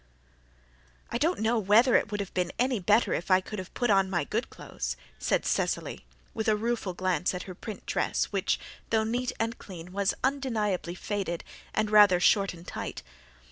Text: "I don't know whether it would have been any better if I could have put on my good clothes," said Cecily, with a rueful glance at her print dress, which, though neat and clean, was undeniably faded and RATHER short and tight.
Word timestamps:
"I 1.11 1.19
don't 1.19 1.41
know 1.41 1.59
whether 1.59 1.95
it 1.95 2.09
would 2.09 2.21
have 2.21 2.33
been 2.33 2.51
any 2.57 2.79
better 2.79 3.13
if 3.13 3.29
I 3.29 3.39
could 3.39 3.59
have 3.59 3.71
put 3.75 3.91
on 3.91 4.09
my 4.09 4.23
good 4.23 4.49
clothes," 4.49 4.95
said 5.19 5.45
Cecily, 5.45 6.05
with 6.33 6.47
a 6.47 6.55
rueful 6.55 6.95
glance 6.95 7.35
at 7.35 7.43
her 7.43 7.53
print 7.53 7.85
dress, 7.85 8.25
which, 8.31 8.59
though 8.89 9.03
neat 9.03 9.31
and 9.39 9.59
clean, 9.59 9.91
was 9.91 10.15
undeniably 10.23 10.95
faded 10.95 11.43
and 11.75 11.91
RATHER 11.91 12.19
short 12.19 12.51
and 12.51 12.65
tight. 12.65 13.03